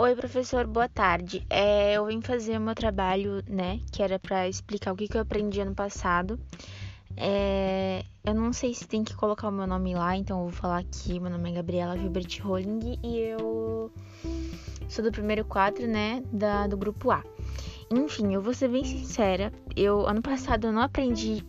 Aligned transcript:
Oi, 0.00 0.14
professor, 0.14 0.64
boa 0.64 0.88
tarde. 0.88 1.44
É, 1.50 1.94
eu 1.94 2.06
vim 2.06 2.20
fazer 2.20 2.56
o 2.56 2.60
meu 2.60 2.72
trabalho, 2.72 3.42
né, 3.48 3.80
que 3.90 4.00
era 4.00 4.16
para 4.16 4.48
explicar 4.48 4.92
o 4.92 4.96
que, 4.96 5.08
que 5.08 5.16
eu 5.16 5.22
aprendi 5.22 5.60
ano 5.60 5.74
passado. 5.74 6.38
É, 7.16 8.04
eu 8.24 8.32
não 8.32 8.52
sei 8.52 8.72
se 8.72 8.86
tem 8.86 9.02
que 9.02 9.12
colocar 9.16 9.48
o 9.48 9.50
meu 9.50 9.66
nome 9.66 9.96
lá, 9.96 10.16
então 10.16 10.38
eu 10.38 10.44
vou 10.44 10.52
falar 10.52 10.78
aqui. 10.78 11.18
Meu 11.18 11.28
nome 11.28 11.50
é 11.50 11.54
Gabriela 11.54 11.98
Gilbert 11.98 12.28
Rolling 12.40 12.96
e 13.02 13.18
eu 13.18 13.90
sou 14.88 15.04
do 15.04 15.10
primeiro 15.10 15.44
quadro, 15.44 15.88
né, 15.88 16.22
da, 16.32 16.68
do 16.68 16.76
grupo 16.76 17.10
A. 17.10 17.24
Enfim, 17.90 18.32
eu 18.32 18.40
vou 18.40 18.54
ser 18.54 18.68
bem 18.68 18.84
sincera, 18.84 19.52
eu 19.74 20.06
ano 20.06 20.22
passado 20.22 20.68
eu 20.68 20.72
não 20.72 20.82
aprendi 20.82 21.44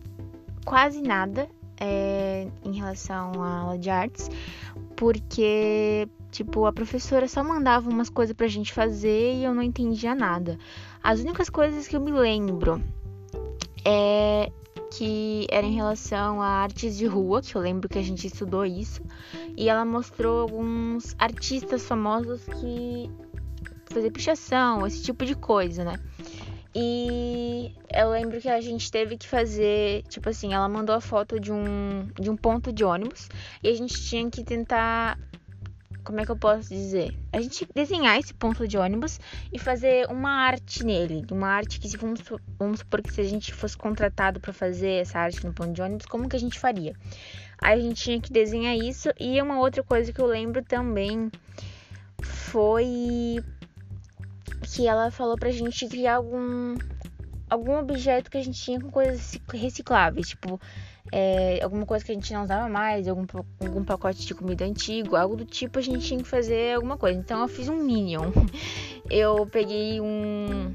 quase 0.64 1.00
nada 1.00 1.48
é, 1.80 2.46
em 2.64 2.72
relação 2.72 3.42
à 3.42 3.60
aula 3.60 3.78
de 3.78 3.88
artes, 3.88 4.28
porque 5.00 6.06
Tipo, 6.30 6.64
a 6.64 6.72
professora 6.72 7.26
só 7.26 7.42
mandava 7.42 7.90
umas 7.90 8.08
coisas 8.08 8.34
pra 8.34 8.46
gente 8.46 8.72
fazer 8.72 9.34
e 9.34 9.44
eu 9.44 9.52
não 9.52 9.62
entendia 9.62 10.14
nada. 10.14 10.56
As 11.02 11.20
únicas 11.20 11.50
coisas 11.50 11.88
que 11.88 11.96
eu 11.96 12.00
me 12.00 12.12
lembro 12.12 12.80
é 13.84 14.52
que 14.96 15.46
era 15.50 15.66
em 15.66 15.74
relação 15.74 16.40
a 16.40 16.46
artes 16.46 16.96
de 16.96 17.06
rua, 17.06 17.42
que 17.42 17.56
eu 17.56 17.60
lembro 17.60 17.88
que 17.88 17.98
a 17.98 18.02
gente 18.02 18.26
estudou 18.26 18.64
isso, 18.64 19.02
e 19.56 19.68
ela 19.68 19.84
mostrou 19.84 20.42
alguns 20.42 21.16
artistas 21.18 21.84
famosos 21.84 22.44
que 22.44 23.10
faziam 23.86 24.12
pichação, 24.12 24.86
esse 24.86 25.02
tipo 25.02 25.24
de 25.24 25.34
coisa, 25.34 25.84
né? 25.84 25.98
E 26.74 27.74
eu 27.92 28.10
lembro 28.10 28.40
que 28.40 28.48
a 28.48 28.60
gente 28.60 28.90
teve 28.90 29.16
que 29.16 29.26
fazer, 29.26 30.04
tipo 30.04 30.28
assim, 30.28 30.54
ela 30.54 30.68
mandou 30.68 30.94
a 30.94 31.00
foto 31.00 31.40
de 31.40 31.52
um, 31.52 32.08
de 32.18 32.30
um 32.30 32.36
ponto 32.36 32.72
de 32.72 32.84
ônibus 32.84 33.28
e 33.62 33.68
a 33.68 33.74
gente 33.74 34.00
tinha 34.02 34.30
que 34.30 34.44
tentar 34.44 35.18
como 36.04 36.20
é 36.20 36.24
que 36.24 36.30
eu 36.30 36.36
posso 36.36 36.68
dizer? 36.68 37.14
A 37.32 37.40
gente 37.40 37.66
desenhar 37.74 38.18
esse 38.18 38.32
ponto 38.32 38.66
de 38.66 38.76
ônibus 38.76 39.20
e 39.52 39.58
fazer 39.58 40.06
uma 40.10 40.30
arte 40.30 40.84
nele. 40.84 41.24
Uma 41.30 41.48
arte 41.48 41.78
que, 41.78 41.88
se 41.88 41.96
vamos, 41.96 42.20
vamos 42.58 42.80
supor 42.80 43.02
que 43.02 43.12
se 43.12 43.20
a 43.20 43.24
gente 43.24 43.52
fosse 43.52 43.76
contratado 43.76 44.40
para 44.40 44.52
fazer 44.52 45.02
essa 45.02 45.18
arte 45.18 45.44
no 45.44 45.52
ponto 45.52 45.72
de 45.72 45.82
ônibus, 45.82 46.06
como 46.06 46.28
que 46.28 46.36
a 46.36 46.40
gente 46.40 46.58
faria? 46.58 46.94
Aí 47.60 47.78
a 47.78 47.82
gente 47.82 48.02
tinha 48.02 48.20
que 48.20 48.32
desenhar 48.32 48.76
isso. 48.76 49.10
E 49.18 49.40
uma 49.40 49.58
outra 49.58 49.82
coisa 49.82 50.12
que 50.12 50.20
eu 50.20 50.26
lembro 50.26 50.64
também 50.64 51.30
foi 52.22 53.42
que 54.62 54.86
ela 54.86 55.10
falou 55.10 55.36
pra 55.36 55.50
gente 55.50 55.86
criar 55.86 56.16
algum, 56.16 56.76
algum 57.48 57.78
objeto 57.78 58.30
que 58.30 58.38
a 58.38 58.42
gente 58.42 58.60
tinha 58.60 58.80
com 58.80 58.90
coisas 58.90 59.38
recicláveis, 59.52 60.28
tipo 60.28 60.60
é, 61.12 61.60
alguma 61.62 61.84
coisa 61.84 62.04
que 62.04 62.12
a 62.12 62.14
gente 62.14 62.32
não 62.32 62.44
usava 62.44 62.68
mais, 62.68 63.08
algum, 63.08 63.26
algum 63.60 63.84
pacote 63.84 64.24
de 64.24 64.34
comida 64.34 64.64
antigo, 64.64 65.16
algo 65.16 65.36
do 65.36 65.44
tipo, 65.44 65.78
a 65.78 65.82
gente 65.82 66.06
tinha 66.06 66.22
que 66.22 66.28
fazer 66.28 66.74
alguma 66.74 66.96
coisa. 66.96 67.18
Então 67.18 67.40
eu 67.40 67.48
fiz 67.48 67.68
um 67.68 67.76
Minion. 67.76 68.30
Eu 69.10 69.44
peguei 69.44 70.00
um, 70.00 70.72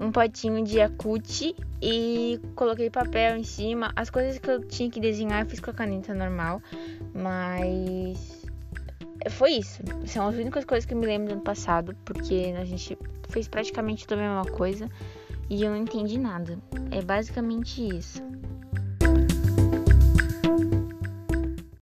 um 0.00 0.10
potinho 0.10 0.64
de 0.64 0.78
Yakut 0.78 1.54
e 1.80 2.40
coloquei 2.56 2.90
papel 2.90 3.36
em 3.36 3.44
cima. 3.44 3.92
As 3.94 4.10
coisas 4.10 4.40
que 4.40 4.50
eu 4.50 4.64
tinha 4.66 4.90
que 4.90 4.98
desenhar 4.98 5.42
eu 5.42 5.46
fiz 5.46 5.60
com 5.60 5.70
a 5.70 5.74
caneta 5.74 6.12
normal, 6.12 6.60
mas 7.14 8.44
foi 9.30 9.52
isso. 9.52 9.82
São 10.06 10.28
as 10.28 10.34
únicas 10.36 10.64
coisas 10.64 10.84
que 10.84 10.94
eu 10.94 10.98
me 10.98 11.06
lembro 11.06 11.28
do 11.28 11.32
ano 11.34 11.42
passado, 11.42 11.96
porque 12.04 12.54
a 12.58 12.64
gente 12.64 12.96
fez 13.28 13.48
praticamente 13.48 14.06
a 14.12 14.16
mesma 14.16 14.44
coisa 14.44 14.88
e 15.48 15.62
eu 15.62 15.70
não 15.70 15.76
entendi 15.76 16.18
nada. 16.18 16.58
É 16.90 17.02
basicamente 17.02 17.86
isso. 17.86 18.22